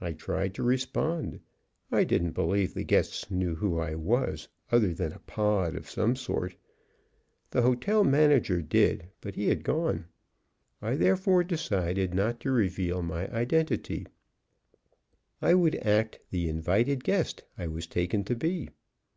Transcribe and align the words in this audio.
I 0.00 0.14
tried 0.14 0.52
to 0.54 0.64
respond. 0.64 1.38
I 1.92 2.02
didn't 2.02 2.32
believe 2.32 2.74
the 2.74 2.82
guests 2.82 3.30
knew 3.30 3.54
who 3.54 3.78
I 3.78 3.94
was, 3.94 4.48
other 4.72 4.92
than 4.92 5.12
a 5.12 5.20
pod 5.20 5.76
of 5.76 5.88
some 5.88 6.16
sort. 6.16 6.56
The 7.52 7.62
hotel 7.62 8.02
manager 8.02 8.60
did, 8.62 9.10
but 9.20 9.36
he 9.36 9.46
had 9.50 9.62
gone. 9.62 10.06
I 10.82 10.96
therefore 10.96 11.44
decided 11.44 12.14
not 12.14 12.40
to 12.40 12.50
reveal 12.50 13.00
my 13.00 13.32
identity; 13.32 14.06
I 15.40 15.54
would 15.54 15.76
act 15.76 16.18
the 16.32 16.48
invited 16.48 17.04
guest 17.04 17.44
I 17.56 17.68
was 17.68 17.86
taken 17.86 18.24
to 18.24 18.34
be. 18.34 18.70